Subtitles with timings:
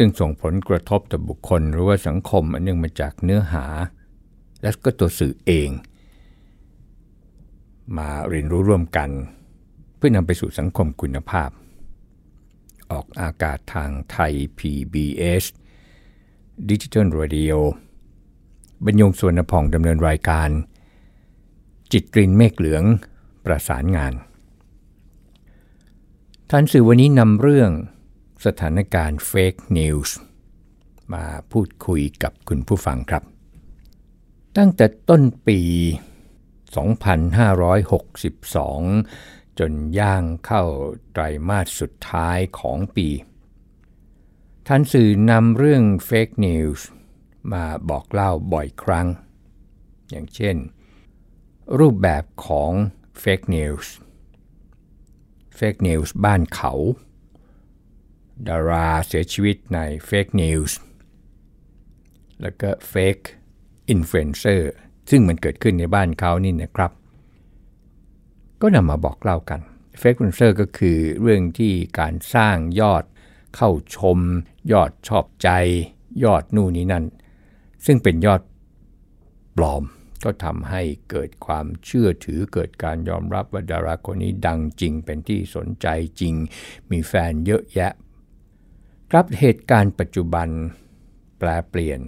[0.00, 3.64] ซึ่งส่งผลกระทบต่อบุคคลหรือว่าสังคมอันเนื่องมาจากเนื้อหา
[4.62, 5.70] และก็ตัวสื่อเอง
[7.96, 9.10] มาเรียนรู้ร่วมกัน
[9.96, 11.50] เพื่อนำไปสู่สังคมคุณภาพ
[12.90, 15.44] ออกอากาศทางไทย PBS
[16.70, 17.52] ดิจิทัลร a ดิโอ
[18.84, 20.48] บรรยงส่วนพองดำเนินรายการ
[21.92, 22.84] จิตกลิ่นเมฆเหลือง
[23.44, 24.12] ประสานงาน
[26.50, 27.70] ทันสื่อวันนี้นำเรื่อง
[28.44, 30.16] สถานการณ์ fake news
[31.14, 33.22] มาพูดคุยกับคุณผู้ฟังครับ
[34.56, 35.60] ตั้งแต่ต้นปี
[37.80, 40.64] 2562 จนย่างเข้า
[41.12, 43.08] ไตรมาสสุดท้ายของปี
[44.66, 46.86] ทันสื่อนำเรื่อง fake news
[47.52, 49.06] มาบอกเล่าบ่อยครั้ง
[50.10, 50.56] อย่างเช่น
[51.78, 52.72] รูปแบบของ
[53.20, 56.72] fake news fake news บ้านเขา
[58.48, 60.78] ดาราเสียชีวิตใน fake news
[62.40, 64.70] แล้วก็ fake influencer
[65.10, 66.92] ซึ่งมันเกิดขึ้นในบ้านเขานี่นะครับ
[68.60, 69.60] ก็นำมาบอกเล่ากัน
[69.98, 73.04] fake influencer ก็คือเรื่องที่การสร้างยอด
[73.56, 74.18] เข้าชม
[74.72, 75.48] ยอดชอบใจ
[76.24, 77.04] ยอดนู่นนี่นั่น
[77.86, 78.42] ซึ่งเป็นยอด
[79.56, 79.84] ปลอม
[80.24, 85.86] ก็ทำให้เกิดความเชื่อถือเกิดการยอมรับว่าดาราคนนี้ดังจริงเป็นที่สนใจ
[86.20, 86.34] จริง
[86.90, 87.92] มีแฟนเยอะแยะ
[89.12, 90.48] ครับเหตุการณ์ปัจจุบัน
[91.38, 92.00] แปลเปลี่ยน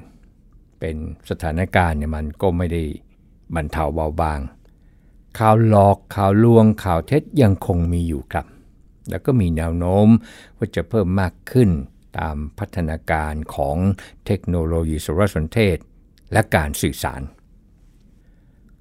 [0.79, 0.97] เป็น
[1.31, 2.83] สถานการณ์เนี่ยมันก็ไม่ได้
[3.55, 4.41] บรรเทาเบาบาง
[5.39, 8.47] ข่าวหลอกข่าวลวงข่าวเท็จยังคงมีอยู่ครับ
[9.11, 10.09] แล้วก็มีแนวโน้ม
[10.57, 11.71] ว่าจะเพิ่มมากขึ้น
[12.19, 13.77] ตามพัฒนาการของ
[14.27, 15.77] เทคโนโลยีสารสนเทศ
[16.33, 17.21] และการสื่อสาร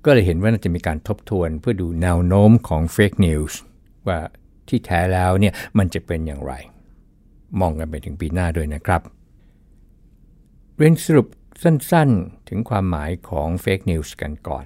[0.05, 3.59] ก็เลยเห็นว่าน่าจะมีการทบทวนเพื่อดูแนวโน้มของ fake news
[4.07, 4.19] ว่า
[4.67, 6.55] ที่แท้แล้วเนี่ยมันจะเป็นอย่างไร
[7.59, 9.01] มองกันไปถึงปีหน้าด้วยนะครับ
[10.75, 11.27] เรียนสรุป
[11.63, 14.65] สั้นๆถึงความหมายของ fake news กันก่อน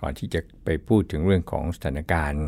[0.00, 2.46] ก่อนที่จะไปพูดถึงเรื่องของสถานการณ์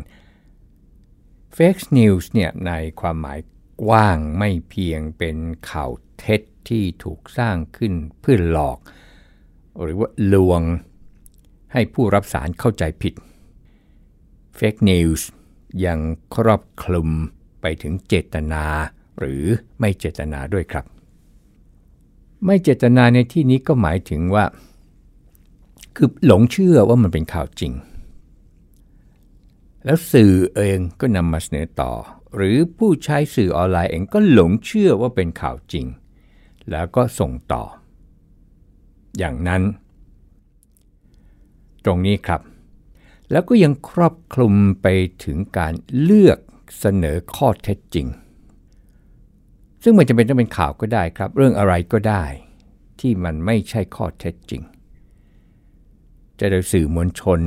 [1.53, 2.71] เฟกนิวส์เนี่ยใน
[3.01, 3.39] ความหมาย
[3.83, 5.37] กว้างไม่เพียงเป็น
[5.69, 8.79] ข่าวเท็จที่ถูกสร้างขึ้นเพื่อหลอก
[9.81, 10.61] หรือว่าลวง
[11.73, 13.13] ให้ผู้รับสารเข้าใจผิด
[14.57, 15.21] Fake News
[15.85, 15.99] ยัง
[16.35, 17.09] ครอบคลุม
[17.61, 18.63] ไปถึงเจตนา
[19.19, 19.43] หรือ
[19.79, 20.85] ไม่เจตนาด้วยครับ
[22.45, 24.45] ไม่เจตนาในที่นี้ก็หมายถึงว่า
[25.95, 27.73] คือหลงเชื่อว่ามันเป็นข่าวจริง
[29.85, 31.91] แล้วสื่อเองก็นำมาเสนอต่อ
[32.35, 35.85] หรือผู้ใช้สื่อออนไลน์เองก็หลงเชื่อว่าเป็นข่าวจริง
[36.71, 37.63] แล้วก็ส่งต่อ
[39.17, 39.63] อย่างนั้น
[41.85, 42.41] ตรงนี้ครับ
[43.31, 44.87] แล้วก็ยังครอบคลุมไป
[45.23, 46.39] ถึงการเลือก
[46.79, 48.07] เสนอข้อเท็จจริง
[49.83, 52.25] ซึ่งมันจะเป็นต้องเป็นข่าวก็ได้ครับ เรื่องอะไรก็ได้
[52.99, 54.61] ที่มันไม่ใช่ข้อเท็จจริง
[56.39, 57.41] จะโดยสื่อมวลชน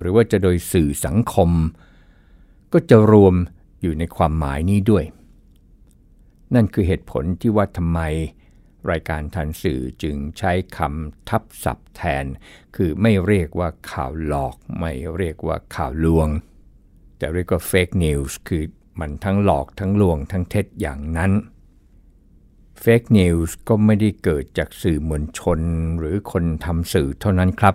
[0.00, 1.50] หรือว่าจะโดยสื่อสังคม
[2.72, 3.34] ก็จะรวม
[3.82, 5.04] อยู่ในความหมายนี้ด้วย
[6.54, 8.00] นั่นคือเหตุผลที่ว่าทำไม
[8.90, 12.24] รายการทันสื่อจึงใช้คำทับศัพท์แทน
[12.76, 16.28] คือไม่เรียกว่าข่าวหลอก ไม่เรียกว่าข่าวลวง
[17.20, 18.64] แต่เรียกว่าเฟกนิวส์คือ
[19.00, 21.32] มันทั้งหลอกทั้งลวงทั้งเท็จอย่างนั้น
[22.80, 25.60] เฟกนิวส์ก็ไม่ได้เกิดจากสื่อมวลชน
[25.98, 27.74] หรือคนทำสื่อเท่านั้นครับ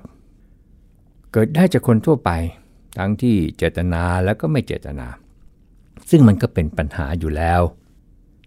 [1.32, 2.32] เกิดได้จากคนทั่วไป
[2.98, 5.08] ทั้งที่เจตนาและก็ไม่เจตนา
[6.10, 7.62] ซึ่งมันก็เป็นปัญหาอยู่แล้ว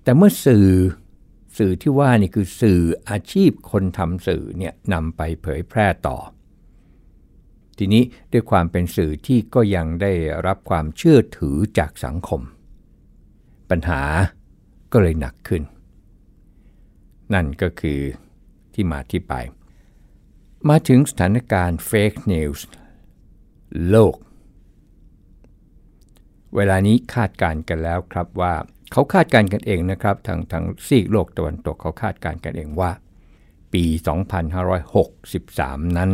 [0.03, 0.69] แต่เมื่อสื่อ
[1.59, 2.81] สื่อที่ว่านี่คือสื่อ
[3.11, 6.19] อาชีพคนทำสื่อเนี่ยนำไปเผยแพร่ต่อ
[7.79, 8.03] ทีนี้
[8.33, 10.13] ด้วยความเป็นสื่อที่ก็ยังได้
[10.47, 12.43] รับความเชื่อถือจากสังคม
[13.71, 14.03] ปัญหา
[14.93, 15.63] ก็เลยหนักขึ้น
[17.35, 18.01] นั่นก็คือ
[18.75, 19.35] ที่มาที่ไป
[20.69, 22.67] มาถึงสถานการณ์ fake news
[23.89, 24.17] โลก
[26.57, 28.55] เวลานี้คาดการณ์กันแล้วครับว่า
[28.93, 32.91] เขาคาดการณ์กันเองนะครับทางทางซีกโลกตะวันตกเขาคาดการณ์กันเองว่า
[33.73, 33.85] ปี
[35.11, 36.13] 2563 นั้น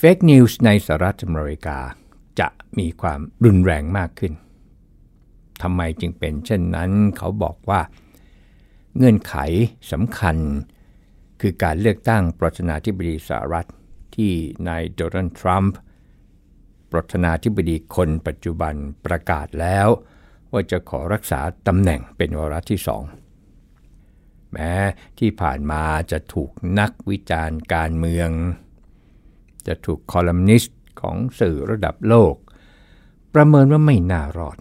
[0.00, 1.78] fake news ในสหรัฐอเมริกา
[2.40, 2.48] จะ
[2.78, 4.32] มีความรุนแรงมากขึ้น
[5.62, 7.80] ทำไมจึงเป็นเช่นนั้นเขาบอกว่า
[8.96, 9.34] เงื่อนไข
[9.92, 10.36] สำคัญ
[11.40, 13.68] คือการเลือกตั้งประธานาธิบดีสหรัฐ
[14.16, 14.32] ที่
[14.68, 15.76] นายโดนัลด์ทรัมป์
[16.92, 18.74] ประธานาธิบดีคนปัจจุบัน
[19.06, 19.88] ประกาศแล้ว
[20.52, 23.02] ว่าจะขอรักษาตำแหน่งเป็นวาระที่สอง
[24.52, 24.72] แม้
[25.18, 28.30] ที่ผ่านมาจะถูกนักวิจารณ์การเมือง
[29.66, 32.34] จะถูกคอลัมนิสต์ของสื่อระดับโลก
[33.34, 34.58] ประเมินว่าไม่น่ารอด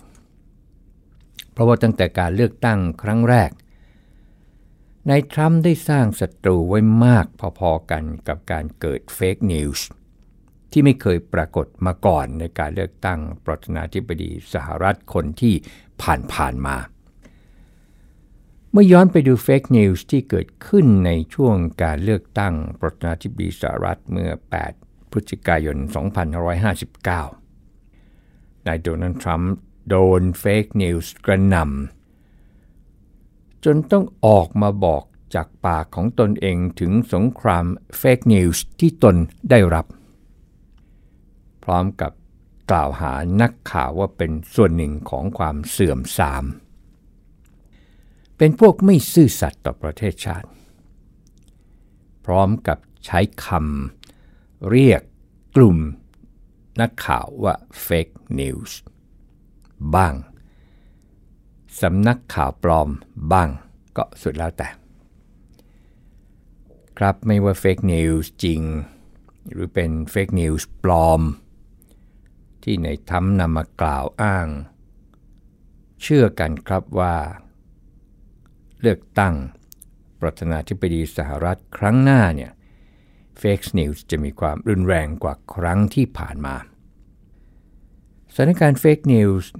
[1.51, 3.51] เพราะว่าตั้งแต่การเลือกตั้งครั้งแรก
[5.09, 7.25] นายทรัมป์ได้สร้างศัตรูไว้มาก
[7.59, 9.87] พอๆกันกับการเกิด fake news
[10.71, 15.55] ที่ไม่เคยปรากฏมาก่อนในการเลือกตั้งประธานาธิบดีสหรัฐคนที่
[16.01, 16.77] ผ่านๆมา
[18.71, 24.31] เมื่อย้อนไปดู fake news ที่เกิดขึ้นในช่วงการเลือกตั้งประธานาธิบดีสหรัฐเมื่อ
[24.61, 24.84] 8
[25.15, 25.77] พฤศจิกายน
[27.41, 29.53] 2559 นายโดนัลด์ทรัมป์
[29.89, 35.03] โดน fake news กระหน่ำจนต้องออกมาบอก
[35.35, 37.65] จากปากของตนเองถึงสงคราม
[37.97, 39.15] fake news ที่ตน
[39.49, 39.85] ได้รับ
[41.63, 42.11] พร้อมกับ
[42.71, 46.45] กล่าวหานักข่าวว่าเป็นส่วนหนึ่งของความเสื่อมทราม
[48.37, 50.49] เป็นพวกไม่ซื่อสัตย์ต่อประเทศชาติ
[52.25, 54.04] พร้อมกับใช้คำ
[54.69, 55.01] เรียก
[55.55, 55.77] กลุ่ม
[56.81, 58.07] นักข่าวว่า fake
[58.39, 58.79] news
[59.95, 60.15] บ้าง
[61.81, 62.89] สำนักข่าวปลอม
[63.31, 63.49] บ้าง
[63.97, 64.69] ก็สุดแล้วแต่
[66.97, 68.61] ครับไม่ว่า fake news จริง
[69.51, 71.21] หรือเป็น fake news ปลอม
[72.63, 74.47] ที่นายทรัมป์นำมากล่าวอ้าง
[76.01, 77.15] เชื่อกันครับว่า
[78.79, 79.35] เลือกตั้ง
[80.21, 82.51] ประธานาธิบดีสหรัฐครั้งหน้าเนี่ย
[83.39, 86.55] fake news จะมีความรุนแรงกว่าครั้งที่ผ่านมา
[88.33, 89.51] สถานการณ์ fake news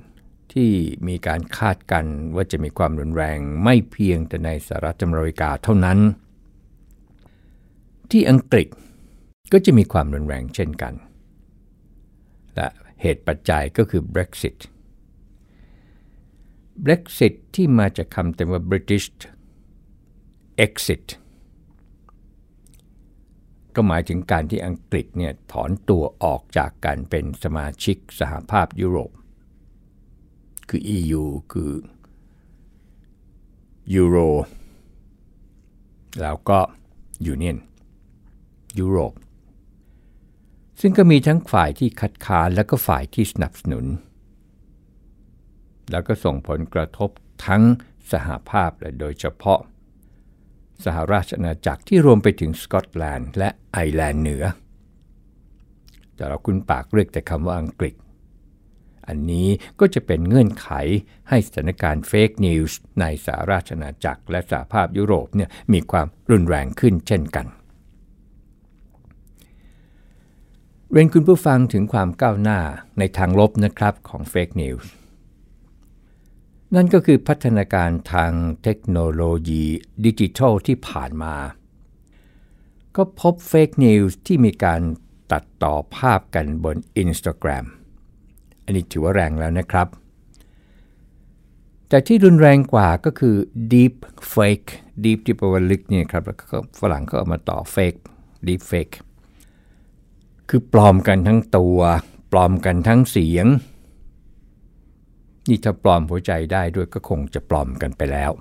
[0.53, 0.71] ที่
[1.07, 2.05] มีการคาดกัน
[2.35, 5.99] ว่าจะมีความรุนแรงไม่เพียงแต่ในสหรัฐอเมริกาเท่านั้น
[8.11, 8.67] ที่อังกฤษ
[9.53, 10.93] ก็จะมีความรุนแรงเช่นกัน
[12.55, 12.67] และ
[13.01, 14.57] เหตุปัจจัยก็คือ Brexit
[16.85, 19.07] Brexit ที่มาจากคำเต็มว่า British
[20.65, 21.05] exit
[23.75, 29.11] ก็หมายถึงการที่อังกฤษเนี่ยถอนตัวออกจากการเป็นสมาชิกสหภาพยุโรป
[30.69, 31.71] คือ EU คือ
[33.93, 34.17] ยูโร
[36.21, 36.59] แล้วก็
[37.25, 37.57] ยูเนียน
[38.79, 39.13] ยุโรป
[40.81, 43.85] ซึ่งก็มีทั้งฝ่ายที่คัดค้านและก็ฝ่ายที่สนับสนุน
[45.91, 47.09] แล้วก็ส่งผลกระทบ
[47.45, 47.63] ทั้ง
[48.11, 49.59] สหภาพและโดยเฉพาะ
[50.83, 54.43] สหราชอาณาจักรที่รวมไปถึงสกอตแลนด์และไอร์แลนด์เหนือ
[56.15, 57.95] แต่เราคุ้นปากเรียกแต่คำว่าอังกฤษ
[59.07, 59.47] อันนี้
[59.79, 60.69] ก็จะเป็นเงื่อนไข
[61.29, 67.47] ให้สถานการณ์เฟกนิวส์ในสหราชอาณาจักรและสหภาพยุโรปเนี่ยมีความรุนแรงขึ้นเช่นกัน
[70.91, 72.59] เรียนคุณผู้ฟังถึงความก้าวหน้า
[72.99, 74.89] ในทางลบนะครับของ fake news
[76.73, 78.31] นั่นก็คือพัฒนาการทาง
[78.63, 79.63] เทคโนโลยี
[80.05, 81.35] ดิจิทัลที่ผ่านมา
[82.95, 84.81] ก็พบ fake news ที่มีการ
[85.31, 87.65] ตัดต่อภาพกันบน Instagram
[88.63, 89.87] อันนี้ถือว่าแรงแล้วนะครับ
[91.89, 93.35] แต่ที่รุนแรงกว่าก็คือ
[93.73, 93.95] deep
[94.33, 94.69] fake
[95.03, 97.99] deep ที่แปลว่าลึกนี่ครับแล้วก็ฝรั่งก็เอามาต่อ fake
[98.47, 98.95] deep fake
[100.49, 101.79] คือปลอมกันทั้งตัว
[102.31, 103.45] ปลอมกันทั้งเสียง
[105.49, 108.31] นี่ถ้าปลอมหัวใจได้ด้วยก็คงจะปลอมกันไปแล้ว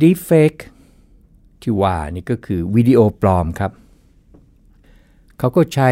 [0.00, 0.62] deep fake
[1.62, 3.72] ที่ว่านี่ก็คือวิดีโอปลอมครับ
[5.38, 5.90] เขาก็ใช้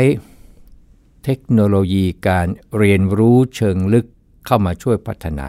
[1.24, 2.46] เทคโนโลยีการ
[2.78, 4.06] เรียนรู้เชิงลึก
[4.46, 5.48] เข้ามาช่วยพัฒนา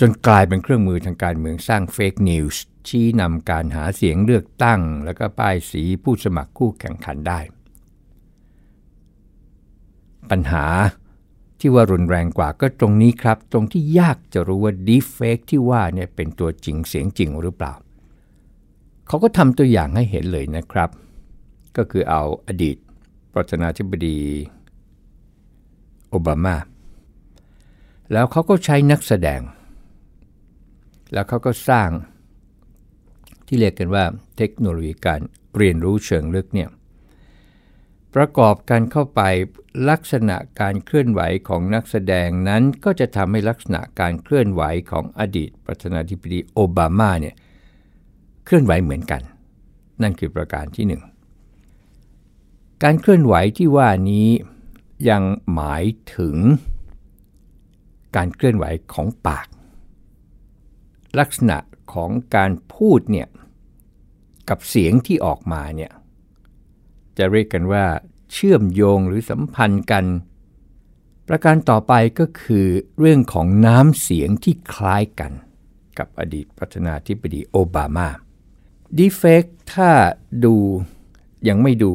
[0.00, 7.40] จนกลายเป็นเครื่องมือทางการเมืองสร้าง fake news ชี้นำการหาเสียงเลือกตั้ง แล้วก็ป้ายสีผู้สมัครคู่แข่งขันได้
[10.30, 10.64] ปัญหา
[11.58, 17.74] ที่ว่ารุนแรงกว่าก็ตรงนี้ครับ ตรงที่ยากจะรู้ว่า deep fake ที่ว่าเนี่ยเป็นตัวจริงเสียงจริงหรือเปล่า
[19.08, 20.90] เขาก็ทำตัวอย่างให้เห็นเลยนะครับ
[21.76, 22.76] ก็คือเอาอดีต
[23.34, 24.18] ประธานาธิบดี
[26.10, 26.56] โอบามา
[28.12, 29.40] แล้วเขาก็ใช้นักแสดง
[31.12, 31.90] แล้วเขาก็สร้าง
[33.46, 34.04] ที่เรียกกันว่า
[34.36, 35.20] เทคโนโลยีการ
[35.56, 36.68] เรียนรู้เชิงลึกเนี่ย
[38.22, 39.22] ประกอบกันเข้าไป
[39.90, 47.34] ลักษณะการเคลื่อนไหวของนักแสดงนั้นก็จะทำให้ลักษณะการเคลื่อนไหวของอดีตประธานาธิบดีโอบามาเนี่ย
[48.44, 49.22] เคลื่อนไหวเหมือนกัน
[50.02, 51.02] นั่นคือประการที่หนึ่ง
[52.82, 54.28] การเคลื่อนไหวที่ว่านี้
[55.08, 55.22] ยัง
[55.54, 55.84] หมาย
[56.16, 56.36] ถึง
[58.16, 59.48] การเคลื่อนไหวของปาก
[61.18, 61.58] ลักษณะ
[61.92, 63.28] ของการพูดเนี่ย
[64.48, 65.92] กับเสียงที่ออกมาเนี่ย
[67.18, 67.84] จะเรียกกันว่า
[68.32, 70.04] เชื่อมโยงหรือสัมพันธ์กัน
[71.28, 72.66] ประการต่อไปก็คือ
[72.98, 75.32] เรื่องของน้ำเสียงที่คล้ายกัน
[75.98, 78.08] กับอดีตประธานาธิบดีโอบามา
[78.96, 79.44] ดีเฟก
[79.74, 79.90] ถ้า
[80.44, 80.54] ดู
[81.48, 81.92] ยังไม่ดู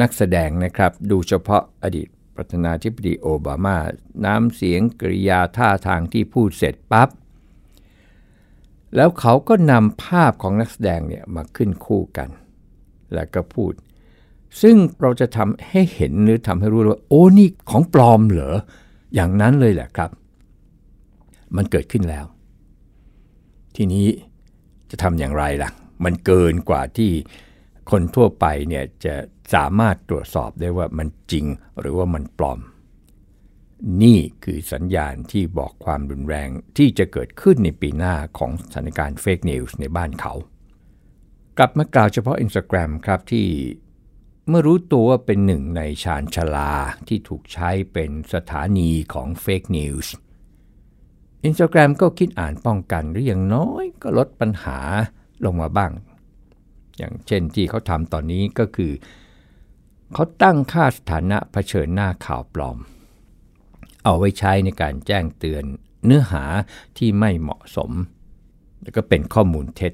[0.00, 3.76] นักแสดงนะครับ ดูเฉพาะอดีตประธานาธิบดีโอบามา
[4.24, 7.08] น้ำเสียงกริยาท่าทางที่พูดเสร็จปับ๊บ
[8.96, 12.28] แล้วเขาก็นำภาพของนักแสดงเนี่ยมาขึ้นคู่กัน
[13.14, 13.72] แล้วก็พูด
[14.60, 18.56] ซึ่งเราจะทำให้เห็นหรือทำให้รู้ว่า โอ้นี่ของปลอมเหรอ
[19.14, 20.10] อย่างนั้นเลยแหละครับ
[21.56, 22.24] มันเกิดขึ้นแล้ว
[23.76, 24.06] ทีนี้
[24.90, 25.70] จะทำอย่างไรล่ะ
[26.04, 27.10] มันเกินกว่าที่
[27.90, 29.14] คนทั่วไปเนี่ยจะ
[29.54, 31.46] สามารถตรวจสอบได้ว่ามันจริง
[31.80, 32.60] หรือว่ามันปลอม
[34.02, 40.32] นี่คือสัญญาณที่บอกความรุนแรงที่จะเกิดขึ้นในปีหน้าของสถานการณ์เฟกนิวส์ในบ้านเขา
[41.58, 43.46] กลับมากล่าวเฉพาะ Instagram ครับที่
[44.48, 46.72] เมื่อรู้ตัวว่าเป็นหนึ่งในชานชลา
[47.08, 54.78] ที่ถูกใช้เป็นสถานีของ fake news Instagram ก็คิดอ่านป้องกันหรืออย่างน้อยก็ลดปัญหา
[55.44, 55.92] ลงมาบ้าง
[56.96, 58.92] อย่างเช่นที่เขาทำตอนนี้ก็คือ
[60.14, 62.78] เขาตั้งค่าสถานะเผชิญหน้าข่าวปลอม
[64.04, 65.64] เอาไว้ใช้ในการแจ้งเตือน
[66.04, 66.44] เนื้อหา
[66.98, 67.90] ที่ไม่เหมาะสม
[68.82, 69.92] แล้วก็เป็นข้อมูลเท็จ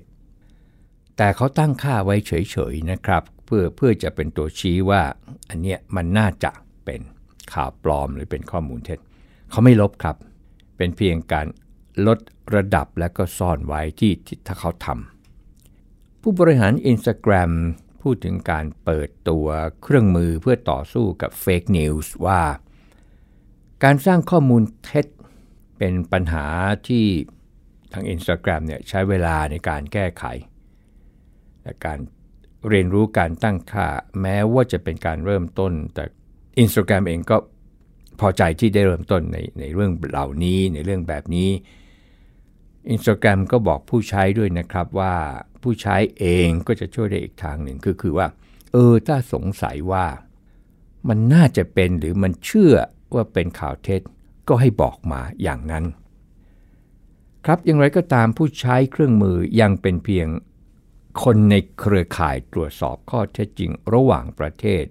[1.16, 5.02] แต่เขาตั้งค่าไว้เฉยๆนะครับ เพื่อเพื่อจะเป็นตัวชี้ว่า
[5.48, 6.50] อันเนี้ยมันน่าจะ
[6.84, 7.00] เป็น
[7.52, 8.98] ข่าวปลอมหรือเป็นข้อมูลเท็จ
[9.50, 10.16] เขาไม่ลบครับ
[10.76, 11.46] เป็นเพียงการ
[12.06, 12.18] ลด
[12.54, 14.12] ระดับและก็ซ่อนไว้ที่
[14.46, 17.52] ถ้าเขาทำผู้บริหาร Instagram
[18.02, 19.46] พูดถึงการเปิดตัว
[19.82, 22.42] เครื่องมือเพื่อต่อสู้กับ fake news ว่า
[23.84, 25.06] การสร้างข้อมูลเท็จ
[25.78, 26.46] เป็นปัญหา
[26.88, 27.04] ที่
[27.92, 30.24] ทาง Instagram เนี่ยใช้เวลาในการแก้ไข
[31.62, 31.98] และการ
[32.68, 33.88] เรียนรู้การตั้งค่า
[34.20, 36.04] แม้ว่าจะเป็นการเริ่มต้น แต่
[36.62, 37.36] Instagram เองก็
[38.20, 41.50] พอใจที่ได้เริ่มต้นในในเรื่องเหล่านี้ในเรื่องแบบนี้
[42.94, 45.14] Instagram ก็บอกผู้ใช้ด้วยนะครับว่า
[45.62, 48.26] ผู้ใช้เองก็จะช่วยได้อีกทางหนึ่งคือคือว่า
[48.72, 50.06] เออถ้าสงสัยว่า
[51.08, 52.74] มันน่าจะเป็นหรือมันเชื่อ
[53.14, 54.00] ว่าเป็นข่าวเท็จ
[54.48, 55.84] ก็ให้บอกมาอย่างนั้น
[57.44, 60.28] ครับอย่างไรก็ตามผู้ใช้เครื่องมือยังเป็นเพียง
[61.22, 64.84] คนในเครือข่ายตรวจสอบข้อเท็จจริงระหว่างประเทศ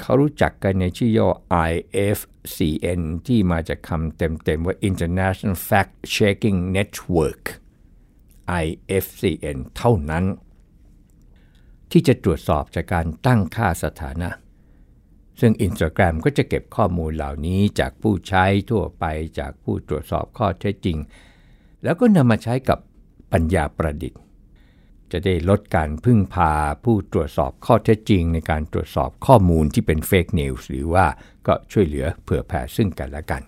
[0.00, 1.28] เขารู้จักกันในชื่อย่อ
[1.70, 7.42] IFCN ที่มาจากคำเต็มๆว่า International Fact Checking Network
[8.64, 10.24] IFCN เท่านั้น
[11.90, 14.30] ที่จะตรวจสอบจากการตั้งค่าสถานะ
[15.40, 19.04] ซึ่ง Instagram ก็จะเก็บข้อมูลเหล่านี้จากผู้ใช้ทั่วไป
[19.38, 20.98] จากผู้ตรวจสอบข้อเท็จจริง
[21.84, 22.78] แล้วก็นำมาใช้กับ
[23.32, 24.20] ปัญญาประดิษฐ์
[25.12, 26.52] จะได้ลดการพึ่งพา
[26.84, 31.06] ผู้ตรวจสอบข้อเท็จจริง ในการตรวจสอบข้อมูลที่เป็นเฟกนิวส์หรือว่า
[31.46, 33.42] ก็ช่วยเหลือเผื่อแผ่ซึ่งกันและกัน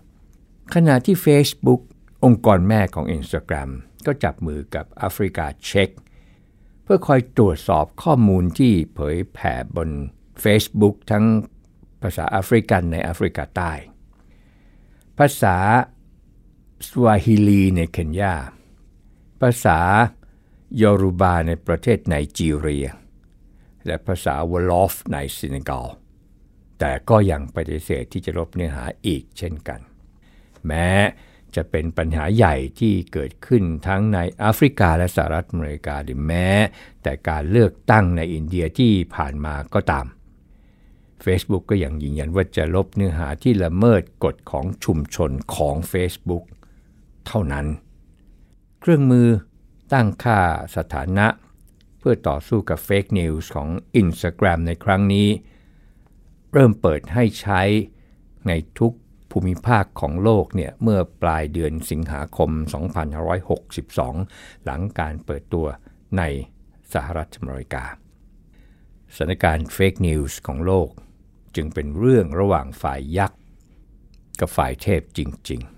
[0.75, 1.81] ขณะที่ Facebook
[2.25, 3.71] องค์กรแม่ของ Instagram
[4.07, 5.90] ก็จับมือกับแอฟริกาเช็ค
[6.85, 9.88] เพื่อคอยตรวจสอบข้อมูลที่เผยแผ่บน
[10.45, 11.25] Facebook ทั้ง
[12.02, 13.73] ภาษาแอฟริกันในแอฟริกาใต้
[15.19, 15.57] ภาษา
[16.88, 18.35] สวาฮิลีในเคนยา
[19.40, 19.78] ภาษา
[20.81, 22.87] ยอรูบาในประเทศไนจีเรีย
[23.87, 25.87] และภาษาวลอฟในซเนกัล
[26.79, 29.81] แต่ก็ยังปฏิเสธที่จะลบเนื้อหาอีกเช่นกัน
[30.67, 30.88] แม้
[31.55, 36.49] จะเป็นปัญหาใหญ่ที่เกิดขึ้นทั้งในแอฟริกาและสหรัฐอเมริกาหรือแม้
[37.02, 40.07] แต่การเลือกตั้งในอินเดียที่ผ่านมาก็ตาม
[41.25, 46.45] Facebook ก็ยังยืนยันว่าจะลบเนื้อหาที่ละเมิดกฎของชุมชนของ Facebook
[47.26, 47.67] เท่านั้น
[48.81, 49.29] เครื่องมือ
[49.92, 50.40] ตั้งค่า
[50.76, 51.26] สถานะ
[51.99, 53.68] เพื่อต่อสู้กับเฟกนิวส์ของ
[54.00, 55.28] Instagram ในครั้งนี้
[56.52, 57.62] เริ่มเปิดให้ใช้
[58.49, 58.92] ในทุก
[59.30, 62.50] ภูมิภาคของโลกเนี่ยเมื่อปลายเดือนสิงหาคม
[63.38, 65.66] 2562 หลังการเปิดตัว
[66.18, 66.22] ใน
[66.92, 67.84] สหรัฐอเมริกา
[69.14, 70.88] สถานการณ์เฟกนิวส์ของโลก
[71.56, 73.40] จึงเป็นเรื่องระหว่างฝ่ายยักษ์
[74.40, 75.20] กับฝ่ายเทพจ
[75.50, 75.72] ริง ๆ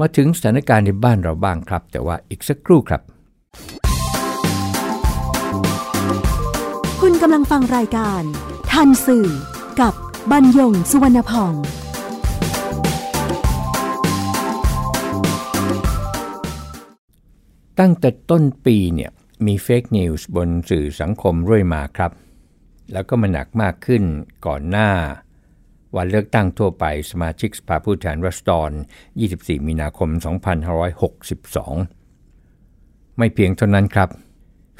[0.00, 3.00] มาถึงสถานการณ์ในบ้านเราบ้างครับ แต่ว่าอีกสักครู่ครับ
[7.00, 8.22] คุณกำลังฟังรายการ
[8.72, 9.28] ทันสื่อ
[9.80, 9.94] กับ
[10.30, 11.54] บรรยงสุวรรณพอง
[17.80, 19.10] ตั้งแต่ต้นปีเนี่ย
[19.46, 22.12] มีเฟกนิวส์บนสื่อสังคมเรื่อยมาครับ
[22.92, 24.02] แล้วก็มันหนักมากขึ้น
[24.46, 24.90] ก่อนหน้า
[25.96, 28.70] วันเลือกตั้งทั่วไปสมาชิกสภาผู้แทนรัศดร
[29.18, 30.08] 24 มีนาคม
[32.04, 34.08] 2562 ไม่เพียงเท่านั้นครับ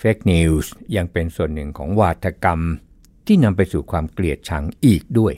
[0.01, 0.67] Fake News
[0.97, 2.61] ยังเป็นส่วนหนึ่งของวาทกรรม
[3.27, 5.35] ที่นำไปสู่ความเกลียดชังอีกด้วย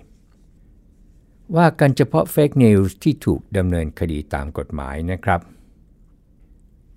[1.56, 5.40] ว่ากันเฉพาะ Fake News ที่ถูกดำเนินคดีตามกฎหมายนะครับ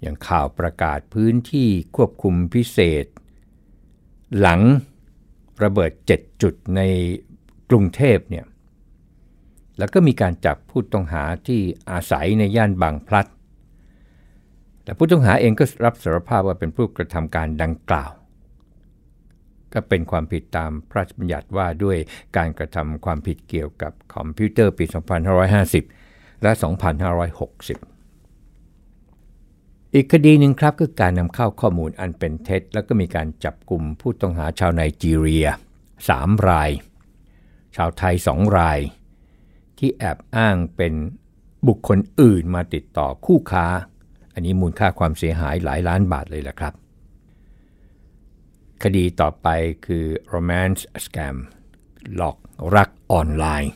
[0.02, 3.06] อย่างข่าวประกาศพื้นที่ควบคุมพิเศษ
[4.40, 4.62] หลัง
[5.64, 6.82] ระเบิด 7 จุดใน
[7.70, 8.46] กรุงเทพเนี่ย
[9.80, 13.26] แล้วก็มีการจับผู้ต้องหาที่อาศัยในย่านบางพลัด
[14.84, 18.12] แต่ผู้ต้องหาเองก็รับสารภาพว่าเป็นผู้กระทำการดังกล่าว
[19.74, 21.98] ก็เป็นความผิดตามพระราชบัญญัติว่าด้วย
[22.38, 24.86] การกระทำความผิดเกี่ยวกับคอมพิวเตอร์ปี
[25.64, 26.64] 2550 และ 2560
[29.94, 35.48] อีกคดีหนึ่งครับคือการนำเข้าข้อมูลอันเป็นเท็จ แล้วก็มีการจับกลุ่มผู้ต้องหาชาวไนจีเรีย
[35.98, 36.70] 3 ราย
[37.76, 38.80] ชาวไทย 2 ราย
[39.80, 40.94] ที่แอบอ้างเป็น
[41.68, 43.66] บุคคลอื่นมาติดต่อคู่ค้า
[44.34, 46.74] อันนี้มูลค่าความเสียหายหลายล้านบาทเลยล่ะครับ
[48.84, 49.48] คดีต่อไป
[49.86, 51.36] คือ romance scam
[52.16, 52.38] หลอก
[52.76, 53.72] รักออนไลน์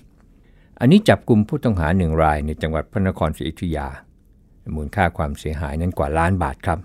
[0.80, 3.88] อันนี้จับกลุ่มผู้ต้องหาหนึ่งรายในจังหวัดพระนครศรีอยุธยา
[4.76, 6.80] มูลค่าความเสียหายนั้นกว่าล้านบาทครับ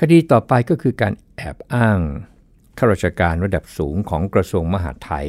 [0.00, 2.00] คดีต่อไปก็คือการแอบอ้าง
[2.78, 5.28] ข้าราชการระดับสูงของกระทรวงมหาดไทย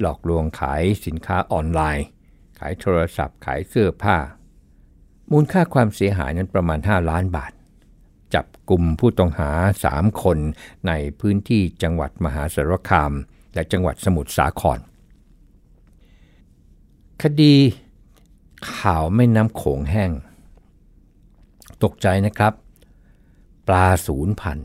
[0.00, 2.06] หลอกลวงขายสินค้าออนไลน์
[2.58, 4.16] ขายโทรศัพท์ขายเสื้อผ้า
[5.30, 7.52] มูลค่าความเสียหายนั้นประมาณ 5 ล้านบาท
[8.34, 9.50] จับกลุ่มผู้ต้องหา
[9.88, 10.38] 3 คน
[10.86, 13.12] ในพื้นที่จังหวัดมหาสารคาม
[13.54, 14.78] และจังหวัดสมุทรสาคร
[17.22, 17.54] คดี
[18.76, 20.10] ข่าวแม่น้ำโขงแห้ง
[21.82, 22.52] ตกใจนะครับ
[23.68, 24.58] ปลาศูนย์พัน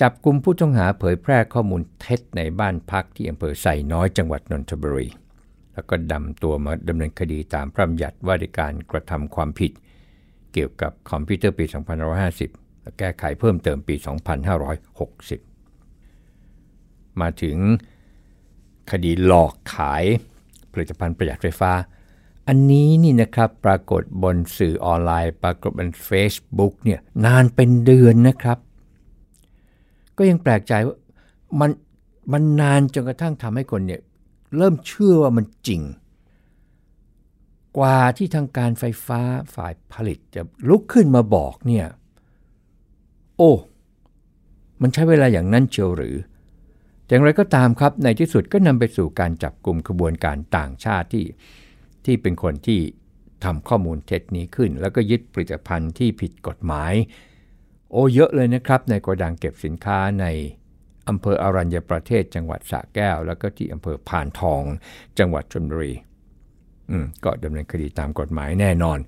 [0.00, 5.08] จับกลุ่มผู้ต้องหาเผยแพร่ข้อมูลเท็จในบ้านพักที่อำเภอไซน้อยจังหวัดนนทบุรี
[5.74, 9.72] แล้วก็ดำตัวมาดำเนินคดีตามพระบัญญัติว่าด้วยการกระทำความผิด
[10.52, 11.64] เกี่ยวกับคอมพิวเตอร์ปี
[12.24, 13.94] 2550 และแก้ไขเพิ่มเติมปี
[15.62, 17.56] 2560 มาถึง
[18.90, 20.04] คดีหลอกขาย
[20.72, 21.72] ผลิตภัณฑ์ประหยัดไฟฟ้า
[22.48, 28.58] อันนี้นี่นะครับปรากฏบนสื่อออนไลน์ ปรากฏบน Facebook เนี่ยนานเป็นเดือนนะครับ
[30.20, 30.96] ก็ยังแปลกใจว่า
[31.60, 31.70] มัน
[32.32, 34.00] มันนานจนกระทั่งทำให้คนเนี่ย
[34.56, 35.82] เริ่มเชื่อว่ามันจริง
[37.78, 39.20] กว่าที่ทางการไฟฟ้า
[39.54, 41.86] ฝ่ายผลิตจะลุกขึ้นมาบอกเนี่ย
[43.36, 43.52] โอ้
[44.82, 46.16] มันใช้เวลาอย่างนั้นเชียวหรือ
[47.08, 51.26] อย่างไรก็ตามครับในที่สุดก็นำไปสู่การจับกลุ่มขบวนการต่างชาติที่
[52.04, 52.80] ที่เป็นคนที่
[53.44, 56.92] ทำข้อมูลเท็จนี้ขึ้น แล้วก็ยึดผลิตภัณฑ์ที่ผิดกฎหมาย
[57.90, 60.26] โอ้เยอะเลยนะครับในโกดังเก็บสินค้าใน
[61.08, 64.62] อำเภออรัญญประเทศจังหวัดสระแก้ว แล้วก็ที่อำเภอพานทอง
[65.18, 65.92] จังหวัดชลบุรี
[66.90, 68.98] อืมก็ดำเนินคดีตามกฎหมายแน่นอน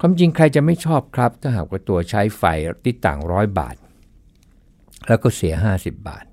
[0.00, 2.42] ความจริงใครจะไม่ชอบครับ ถ้าหากว่าตัวใช้ไฟ
[2.86, 3.76] ติดต่างร้อยบาท
[5.08, 6.24] แล้วก็เสีย 50 บาท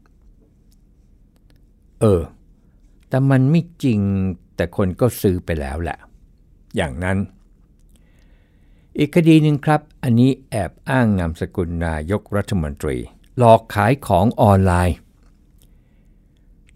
[2.01, 2.21] เออ
[3.09, 3.99] แต่มันไม่จริง
[4.55, 5.97] แต่คนก็ซื้อไปแล้วแหละ
[6.75, 7.17] อย่างนั้น
[8.99, 12.97] อีกคดีหนึ่งครับ อันนี้แอบอ้างนามสกุลนายกรัฐมนตรี
[13.37, 14.97] หลอกขายของออนไลน์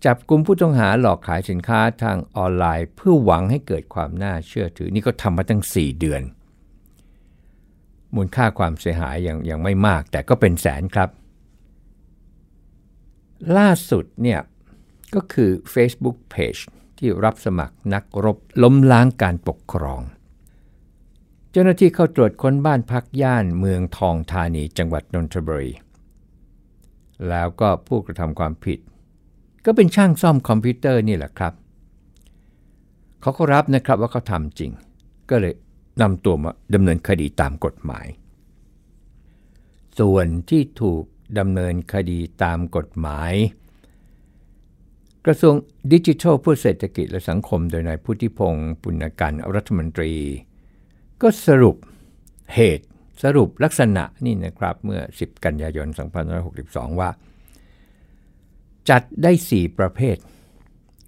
[0.05, 6.21] จับกลุ่มผู้ต้องหาหลอกขายสินค้าทางออนไลน์ เพื่อหวังให้เกิดความน่าเชื่อถือ นี่ก็ทำมาตั้ง 4 เดือน
[8.15, 11.09] มูลค่าความเสียหายยังยังไม่มาก แต่ก็เป็นแสนครับ
[13.57, 14.39] ล่าสุดเนี่ย
[15.15, 16.61] ก็คือ Facebook Page
[16.97, 20.01] ที่รับสมัครนักรบล้มล้างการปกครอง
[21.53, 25.71] เจ้าหน้าที่เข้าตรวจค้นบ้านพักย่านเมืองทองธานีจังหวัดนนทบุรี
[27.29, 28.79] แล้วก็ผู้กระทำความผิด
[29.65, 31.53] ก็เป็นช่างซ่อมคอมพิวเตอร์นี่แหละครับ
[33.21, 34.71] เขาก็รับนะครับว่าเขาทำจริง
[35.29, 35.53] ก็เลย
[36.01, 38.07] นำตัวมาดำเนินคดีตามกฎหมาย
[39.99, 41.03] ส่วนที่ถูก
[41.39, 43.33] ดำเนินคดีตามกฎหมาย
[45.25, 45.55] กระทรวง
[45.93, 50.13] ดิจิทัลเพื่อเศรษฐกิจและสังคมโดยนายพุทธิพงศ์ปุณกันรัฐมนตรี
[51.21, 51.75] ก็สรุป
[52.55, 52.85] เหตุ
[53.23, 55.87] สรุปลักษณะนี่นะครับเมื่อ 10 กันยายน
[56.43, 57.09] 2562 ว่า
[58.89, 60.17] จัดได้ 4 ประเภท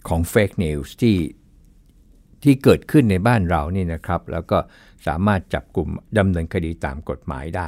[0.07, 1.17] ของเฟกนิวส์ที่
[2.43, 4.57] ที่เกิดขึ้นในบ้านเรานี่นะครับ แล้วก็
[5.07, 7.67] สามารถจับกลุ่มดำเนินคดีตามกฎหมายได้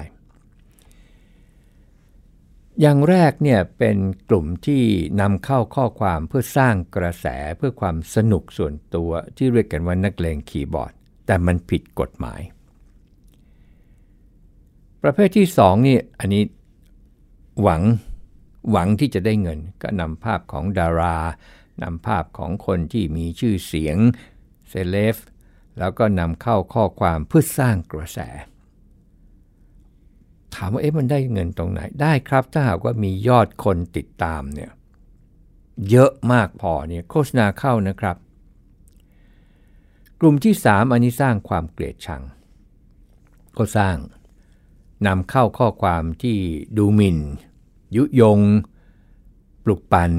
[2.81, 3.97] อย่างแรกเนี่ยเป็น
[4.29, 4.83] กลุ่มที่
[5.21, 7.27] นำเข้าข้อความเพื่อสร้างกระแส
[7.57, 10.93] เพื่อความสนุกส่วนตัวที่เรียกกันว่านักเลงคีย์บอร์ด
[11.25, 12.41] แต่มันผิดกฎหมาย
[15.03, 16.43] ประเภทที่2นี่อันนี้
[17.61, 17.81] หวัง
[18.71, 21.17] หวังที่จะได้เงิน ก็นำภาพของดารา
[21.83, 23.97] นำภาพของคนที่มีชื่อเสียง
[24.69, 25.17] เซเลฟ
[25.79, 28.19] แล้วก็นำเข้าข้อความเพื่อสร้างกระแส
[30.55, 34.71] ถามว่าเอ๊ะมันได้เงินตรงไหนได้ครับ ถ้าหากว่ามียอดคนติดตามเนี่ย
[35.89, 38.15] เยอะมากพอเนี่ยโฆษณาเข้านะครับ
[40.21, 42.21] กลุ่มที่ 3 อันนี้สร้างความเกลียดชัง
[43.57, 43.97] ก็สร้าง
[45.07, 46.37] นำเข้าข้อความที่
[46.77, 47.17] ดูหมิน่น
[47.95, 48.39] ยุยง
[49.63, 50.13] ปลุกปัน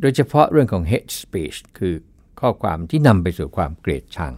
[0.00, 1.94] โดยเฉพาะเรื่องของ hate speech คือ
[2.40, 4.34] ข้อความที่นำไปสู่ความเกลียดชัง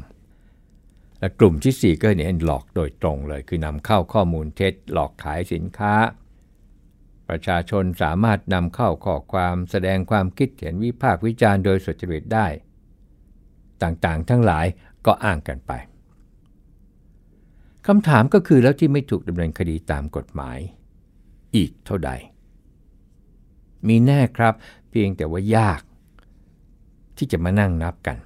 [1.18, 5.94] และกลุ่มที่ 4 ก็เนี่ยหลอกโดยตรงเลย คือนำเข้าข้อมูลเท็จ หลอกขายสินค้า
[7.28, 12.46] ประชาชนสามารถนำเข้าข้อความแสดงความคิดเห็นวิพากษ์วิจารณ์โดยสุจริตได้
[13.82, 14.66] ต่างๆ ทั้งหลาย
[15.06, 15.72] ก็อ้างกันไป
[17.86, 20.58] คำถามก็คือแล้วที่ไม่ถูกดำเนินคดีตามกฎหมาย
[21.56, 22.10] อีกเท่าใด
[23.88, 24.54] มีแน่ครับ
[24.90, 25.80] เพียงแต่ว่ายาก
[27.16, 28.18] ที่จะมานั่งนับกัน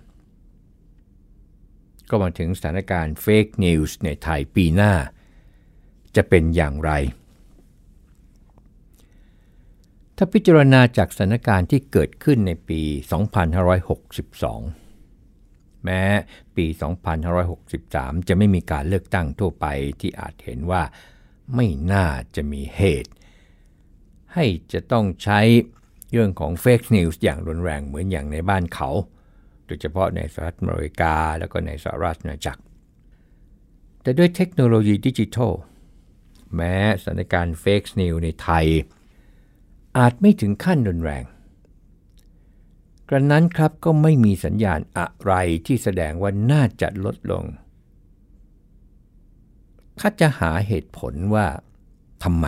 [2.10, 4.92] ก็มาถึงสถานการณ์เฟกนิวส์ในไทยปีหน้า
[6.16, 6.90] จะเป็นอย่างไร
[10.16, 12.80] ถ้าพิจารณาจากสถานการณ์ที่เกิดขึ้นในปี
[13.84, 14.85] 2562
[15.86, 16.02] แม้
[16.56, 16.66] ปี
[17.46, 19.66] 2563 จะไม่มีการเลือกตั้งทั่วไป
[20.00, 20.82] ที่อาจเห็นว่า
[21.54, 23.12] ไม่น่าจะมีเหตุ
[24.34, 25.40] ให้จะต้องใช้
[26.12, 28.90] เรื่องของเฟกนิวส์อย่างรุนแรงเหมือนอย่างในบ้านเขา
[29.66, 32.58] โดยเฉพาะในสหรัฐอเมริกาแล้วก็ในสหรัฐอาณาจัก
[34.02, 35.52] แต่ด้วยเทคโนโลยีดิจิทัล
[36.54, 38.66] แม้สถานการณ์เฟกนิวในไทย
[39.98, 41.24] อาจไม่ถึงขั้นรุนแรง
[43.08, 45.32] กระนั้นครับก็ไม่มีสัญญาณอะไร
[45.66, 47.44] ที่แสดงว่าน่าจะลดลง
[50.00, 51.46] ข้าจะหาเหตุผลว่า
[52.24, 52.46] ทำไม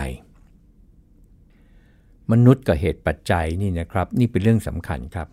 [2.31, 5.27] มนุษย์กับเหตุปัจจัยนี่นะครับ นี่เป็นเรื่องสำคัญครับ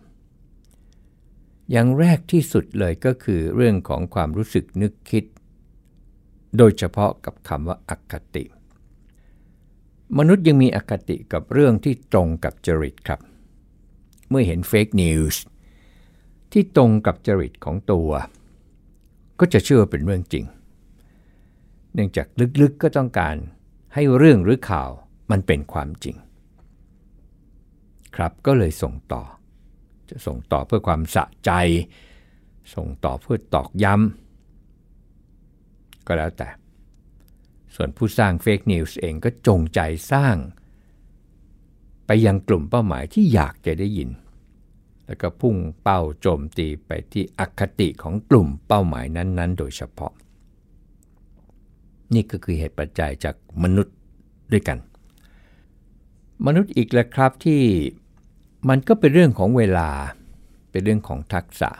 [1.71, 5.23] อย่างแรกที่สุดเลยก็คือเรื่องของความรู้สึกนึกคิด
[6.57, 8.43] โดยเฉพาะกับคำว่าอคติ
[10.17, 13.19] มนุษย์ยังมีอคติกับเรื่องที่ตรงกับจริตครับ
[14.29, 15.41] เมื่อเห็น fake news
[16.51, 18.09] ที่ตรงกับจริตของตัว
[19.39, 20.45] ก็จะเชื่อเป็นเรื่องจริง
[21.93, 22.27] เนื่องจาก
[22.61, 23.35] ลึกๆก็ต้องการ
[23.93, 24.89] ให้เรื่องหรือข่าว
[25.31, 26.15] มันเป็นความจริง
[28.15, 29.23] ครับก็เลยส่งต่อ
[30.09, 31.51] จะส่งต่อเพื่อความสะใจ
[32.75, 36.49] ส่งต่อเพื่อตอกย้ำก็แล้วแต่
[37.75, 39.79] ส่วนผู้สร้างเฟกนิวส์เองก็จงใจ
[40.11, 40.35] สร้าง
[42.07, 44.09] ไปยังกลุ่มเป้าหมายที่อยากจะได้ยิน
[45.05, 50.13] แล้วก็พุ่งเป้าโจมตีไปที่อคติของกลุ่มเป้าหมายนั้นๆ โดยเฉพาะ
[52.13, 53.95] นี่ก็คือเหตุปัจจัยจากมนุษย์
[54.51, 54.77] ด้วยกัน
[56.45, 57.61] มนุษย์อีกแล้วครับที่
[58.69, 59.89] มันก็เป็นเรื่องของเวลา
[60.71, 61.71] เป็นเรื่องของทักษะ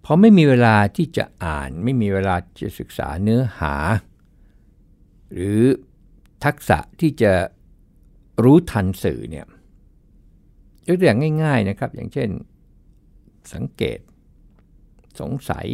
[0.00, 3.74] เพราะไม่มีเวลาที่จะอ่าน ไม่มีเวลาจะศึกษาเนื้อหา
[5.32, 5.60] หรือ
[6.44, 7.32] ทักษะที่จะ
[8.44, 9.46] รู้ทันสื่อเนี่ย
[10.86, 12.28] ยกตัวอย่างง่าย ๆนะครับ อย่างเช่น
[13.52, 13.98] สังเกต
[15.20, 15.66] สงสัย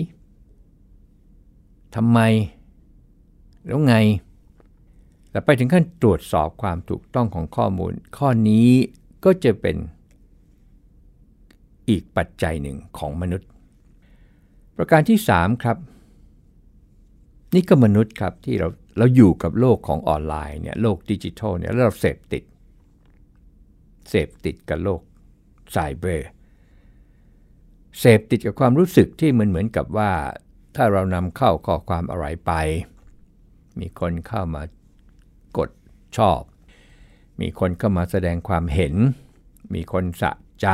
[1.94, 2.18] ทำไม
[3.66, 3.94] แล้วไง
[5.30, 8.68] แต่ไปถึงขั้นตรวจสอบความถูกต้องของข้อมูล ข้อนี้
[9.24, 9.76] ก็จะเป็น
[11.88, 13.48] อีกปัจจัยหนึ่งของมนุษย์
[14.76, 15.76] ประการที่ 3 ครับ
[17.54, 22.42] นี่ก็มนุษย์ครับที่เราเราอยู่กับโลกของออนไลน์เนี่ยโลกดิจิทัลเนี่ยแล้วเราเสพติด
[24.08, 25.00] เสพติดกับโลก
[25.72, 26.28] ไซเบอร์
[27.98, 30.12] เสพติดกับความรู้สึกที่เหมือนเหมือนกับว่า
[30.76, 32.52] ถ้าเรานำเข้าข้อความอะไรไป
[33.80, 34.62] มีคนเข้ามา
[35.56, 35.70] กด
[36.16, 36.40] ชอบ
[37.40, 38.94] มีคนเข้ามาแสดงความเห็น
[39.74, 40.68] มีคนสะใจ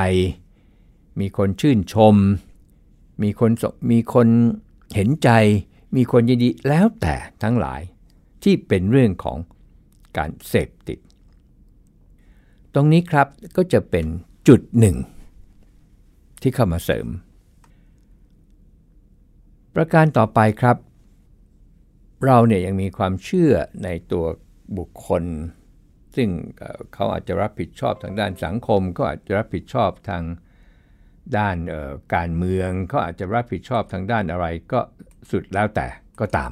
[1.21, 2.17] มีคนชื่นชม
[3.23, 3.51] มีคน
[3.91, 4.29] มีคน
[4.95, 5.31] เห็นใจ
[5.97, 7.81] มีคนยินดีแล้วแต่ทั้งหลาย
[8.43, 9.39] ที่เป็นเรื่องของ
[10.17, 10.99] การเสพติด
[12.75, 14.07] ตรงนี้ครับก็จะเป็น
[14.49, 14.97] จุดหนึ่ง
[16.43, 17.07] ที่เข้ามาเสริม
[19.75, 20.77] ประการต่อไปครับ
[22.27, 23.53] เราเนี่ยยังมีความเชื่อ
[23.85, 24.25] ในตัว
[24.79, 25.25] บุคคล
[26.17, 26.29] ซึ่ง
[26.95, 30.25] เขาอาจจะรับผิดชอบทางด้านสังคม ก็อาจจะรับผิดชอบทาง
[31.37, 31.57] ด้าน
[32.15, 34.81] การเมืองเขาอาจจะรับผิดชอบทางด้านอะไรก็
[35.31, 35.87] สุดแล้วแต่
[36.21, 36.51] ก็ตาม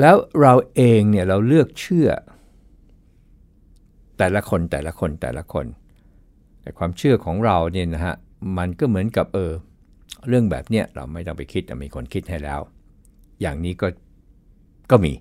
[0.00, 2.08] แล้วเราเองเนี่ยเราเลือกเชื่อ
[4.18, 5.66] แต่ละคนแต่ละคนแต่ละคน
[6.60, 8.14] แต่ความเชื่อของเราเนี่ยนะฮะ
[8.58, 9.52] มันก็เหมือนกับเออ
[10.28, 12.60] เรื่องแบบเนี้ยเราไม่ต้องไปคิดมีคนคิดให้แล้ว
[13.40, 13.88] อย่างนี้ก็
[14.90, 15.12] ก็มี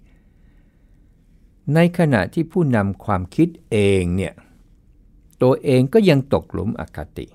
[1.75, 4.33] ในขณะที่ผู้นำความคิดเองเนี่ย
[5.43, 7.27] ตัวเองก็ยังตกหลุมอคติ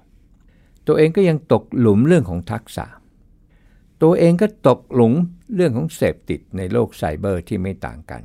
[0.87, 2.87] ตัวเองก็ยังตกหลุมเรื่องของทักษะ
[4.03, 5.14] ตัวเองก็ตกหลุม
[5.55, 8.23] เรื่องของเสพติดในโลกไซเบอร์ที่ไม่ต่างกัน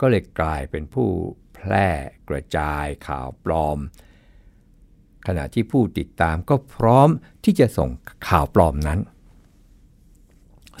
[0.00, 1.08] ก็เลยกลายเป็นผู้
[1.56, 1.88] แพร่
[2.28, 3.78] กระจายข่าวปลอม
[5.26, 7.08] ขณะที่ผู้ติดตามก็พร้อม
[7.44, 7.90] ที่จะส่ง
[8.28, 9.00] ข่าวปลอมนั้น